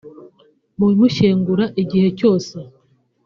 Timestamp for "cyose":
2.19-2.55